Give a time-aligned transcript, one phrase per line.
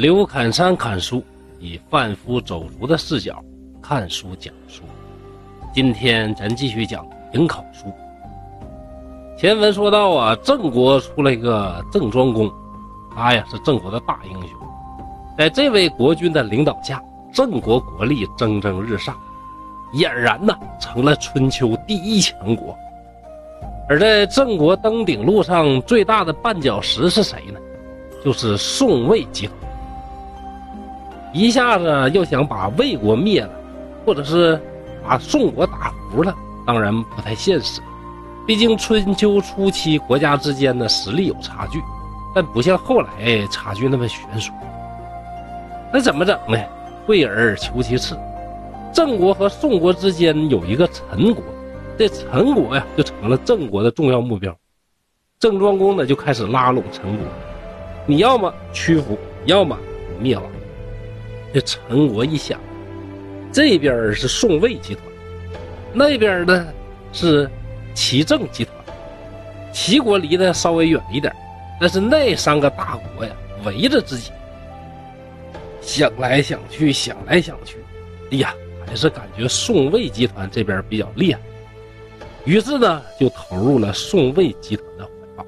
[0.00, 1.22] 刘侃山侃书，
[1.58, 3.44] 以贩夫走卒的视角
[3.82, 4.82] 看书讲书。
[5.74, 7.84] 今天咱继续讲营考书。
[9.36, 12.50] 前文说到啊，郑国出了一个郑庄公，
[13.14, 14.58] 他呀是郑国的大英雄。
[15.36, 16.98] 在这位国君的领导下，
[17.30, 19.14] 郑国国力蒸蒸日上，
[19.92, 22.74] 俨然呢成了春秋第一强国。
[23.86, 27.60] 而在郑国登顶路上最大的绊脚石是谁呢？
[28.24, 29.69] 就是宋魏集团。
[31.32, 33.50] 一下子要想把魏国灭了，
[34.04, 34.60] 或者是
[35.02, 36.34] 把宋国打服了，
[36.66, 37.80] 当然不太现实。
[38.46, 41.80] 毕竟春秋初期国家之间的实力有差距，
[42.34, 44.52] 但不像后来差距那么悬殊。
[45.92, 46.58] 那怎么整呢？
[47.06, 48.16] 退而求其次，
[48.92, 51.42] 郑国和宋国之间有一个陈国，
[51.98, 54.56] 这陈国呀就成了郑国的重要目标。
[55.38, 57.26] 郑庄公呢就开始拉拢陈国，
[58.06, 59.76] 你要么屈服，要么
[60.20, 60.44] 灭亡。
[61.52, 62.60] 这陈国一想，
[63.52, 65.04] 这边是宋魏集团，
[65.92, 66.68] 那边呢
[67.12, 67.50] 是
[67.94, 68.74] 齐郑集团。
[69.72, 71.34] 齐国离得稍微远一点，
[71.80, 73.32] 但是那三个大国呀
[73.64, 74.30] 围着自己。
[75.80, 77.78] 想来想去，想来想去，
[78.30, 78.54] 哎呀，
[78.86, 81.40] 还是感觉宋魏集团这边比较厉害。
[82.44, 85.46] 于是呢，就投入了宋魏集团的怀抱。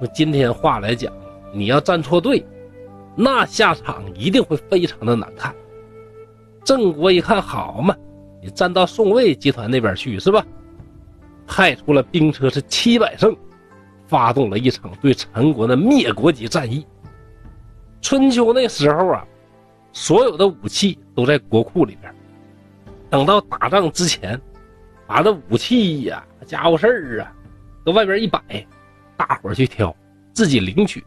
[0.00, 1.12] 那今天话来讲，
[1.52, 2.44] 你要站错队。
[3.16, 5.54] 那下场一定会非常的难看。
[6.62, 7.96] 郑国一看，好嘛，
[8.42, 10.44] 你站到宋魏集团那边去是吧？
[11.46, 13.34] 派出了兵车是七百乘，
[14.06, 16.84] 发动了一场对陈国的灭国级战役。
[18.02, 19.24] 春秋那时候啊，
[19.92, 22.12] 所有的武器都在国库里边，
[23.08, 24.40] 等到打仗之前，
[25.06, 27.32] 把这武器呀、家伙事儿啊，
[27.84, 28.40] 搁外边一摆，
[29.16, 29.94] 大伙去挑，
[30.34, 31.02] 自己领取。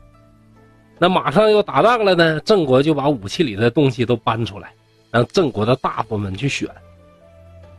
[1.01, 4.73] 那马上要打仗了呢，郑国就把武器里的东西都搬出来，
[5.09, 6.69] 让郑国的大夫们去选。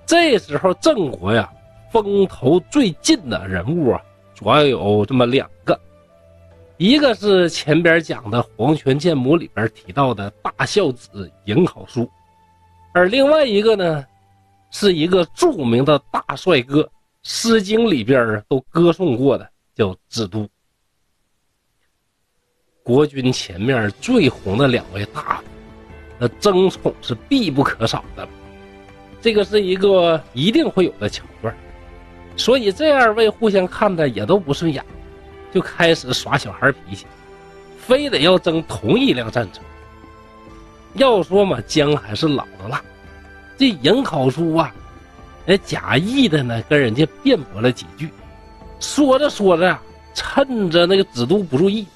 [0.07, 1.53] 这时候，郑国呀，
[1.93, 4.01] 风头最劲的人物啊，
[4.35, 5.79] 主要有这么两个，
[6.79, 12.11] 一个是前边讲的《黄泉剑母》里边提到的大孝子颍考叔，
[12.95, 14.05] 而另外一个呢，
[14.71, 16.83] 是一个著名的大帅哥，
[17.23, 20.49] 《诗经》里边都歌颂过的，叫子都。
[22.91, 25.45] 国君前面最红的两位大夫，
[26.19, 28.29] 那争宠是必不可少的，
[29.23, 31.55] 这个是一个一定会有的桥段。
[32.37, 34.85] 所以这二位互相看的也都不顺眼，
[35.53, 37.07] 就开始耍小孩脾气，
[37.79, 39.61] 非得要争同一辆战车。
[40.95, 42.83] 要说嘛，姜还是老的辣。
[43.57, 44.75] 这颍考叔啊，
[45.47, 48.11] 哎，假意的呢跟人家辩驳了几句，
[48.81, 49.79] 说着说着，
[50.13, 51.87] 趁着那个子都不注意。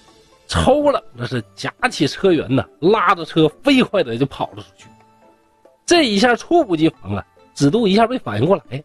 [0.54, 4.86] 抽了，那是夹起车辕呐，拉着车飞快的就跑了出去。
[5.84, 8.82] 这一下猝不及防啊，子度一下没反应过来，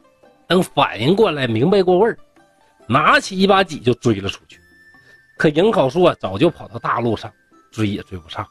[0.48, 2.18] 等反应过来明白过味儿，
[2.88, 4.60] 拿起一把戟就追了出去。
[5.38, 7.32] 可颍考叔啊，早就跑到大路上，
[7.72, 8.44] 追也追不上。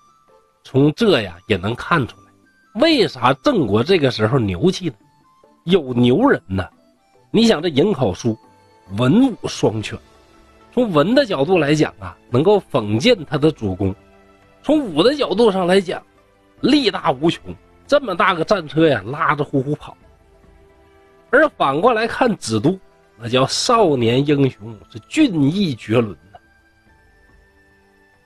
[0.62, 4.94] 从这呀也能看出来，为啥郑国这个时候牛气呢？
[5.64, 6.68] 有牛人呐！
[7.32, 8.38] 你想这颍考叔，
[8.96, 9.98] 文武双全。
[10.72, 13.92] 从文的角度来讲啊，能够讽谏他的主公；
[14.62, 16.02] 从武的角度上来讲，
[16.60, 17.54] 力大无穷。
[17.86, 19.96] 这么大个战车呀，拉着呼呼跑。
[21.30, 22.78] 而反过来看子都，
[23.18, 26.38] 那叫少年英雄，是俊逸绝伦呐。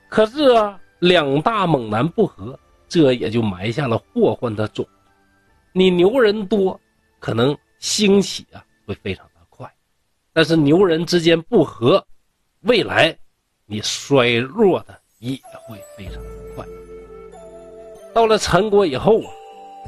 [0.09, 4.85] 可是啊，两大猛男不和，这也就埋下了祸患的种。
[5.71, 6.79] 你牛人多，
[7.19, 9.67] 可能兴起啊会非常的快；
[10.33, 12.05] 但是牛人之间不和。
[12.63, 13.13] 未来，
[13.65, 15.37] 你衰弱的也
[15.67, 16.15] 会非常
[16.55, 16.65] 快。
[18.13, 19.29] 到了陈国以后啊，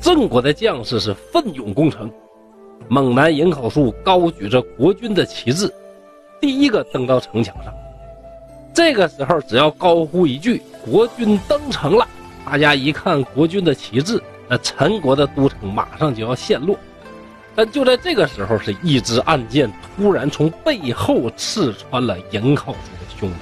[0.01, 2.11] 郑国的将士是奋勇攻城，
[2.89, 5.73] 猛男颍考叔高举着国君的旗帜，
[6.41, 7.73] 第一个登到城墙上。
[8.73, 12.05] 这个时候，只要高呼一句“国君登城了”，
[12.45, 16.77] 大家一看国君的旗帜，那陈国的都城马上就要陷落。
[17.55, 23.35] 但就在这个时候，是一支暗箭突然从背后刺穿了颍考叔的胸膛。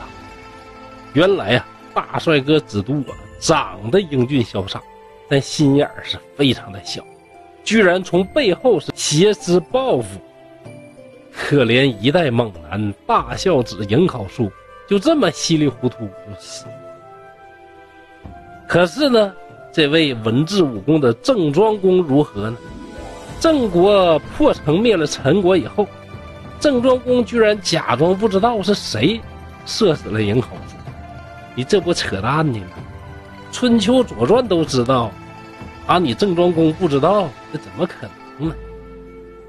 [1.14, 4.82] 原来啊，大帅哥子都啊，长得英俊潇洒，
[5.28, 7.04] 但心眼儿是非常的小，
[7.64, 10.20] 居然从背后是挟持报复。
[11.36, 14.52] 可怜一代猛男大孝子颍考叔，
[14.88, 16.66] 就这么稀里糊涂就死。
[18.68, 19.34] 可是呢，
[19.72, 22.58] 这位文治武功的郑庄公如何呢？
[23.44, 25.86] 郑国破城灭了陈国以后，
[26.62, 29.20] 郑庄公居然假装不知道是谁
[29.66, 30.78] 射死了颍考叔，
[31.54, 32.78] 你这不扯淡呢吗？
[33.52, 35.12] 春秋左传都知道，
[35.88, 38.08] 啊，你郑庄公不知道，这怎么可
[38.40, 38.56] 能呢？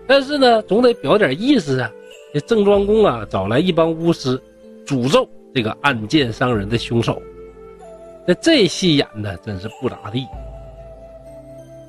[0.08, 1.88] 但是呢，总得表点意思啊。
[2.32, 4.36] 这郑庄公啊，找来一帮巫师，
[4.84, 5.24] 诅咒
[5.54, 7.22] 这个暗箭伤人的凶手。
[8.26, 10.26] 那这戏演的真是不咋地。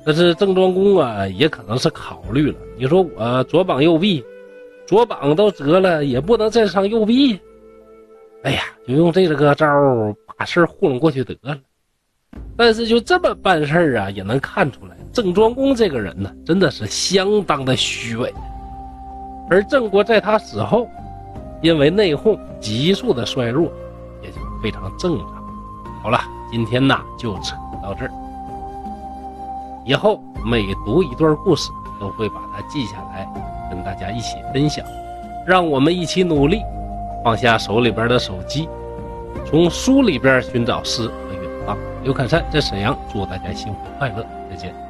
[0.06, 4.24] 但是郑庄公啊，也可能是考虑了，你说我左膀右臂，
[4.86, 7.36] 左膀都折了，也不能再伤右臂。
[8.44, 9.66] 哎呀，就用这个招
[10.38, 11.58] 把事糊弄过去得了。
[12.56, 18.32] 但是就这么办事啊，也能看出来郑庄公这个人呢，真的是相当的虚伪。
[19.50, 20.88] 而郑国在他死后，
[21.62, 23.72] 因为内讧急速的衰弱，
[24.22, 25.28] 也就非常正常。
[26.00, 26.20] 好了，
[26.52, 28.10] 今天呢就扯到这儿。
[29.86, 33.24] 以后每读一段故事，都会把它记下来，
[33.70, 34.84] 跟大家一起分享。
[35.46, 36.60] 让我们一起努力，
[37.22, 38.68] 放下手里边的手机，
[39.46, 41.78] 从书里边寻找诗和远方。
[42.02, 44.85] 刘凯山在沈阳，祝大家幸福快乐，再见。